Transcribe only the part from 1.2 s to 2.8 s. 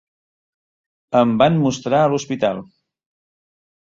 van mostrar a l'hospital.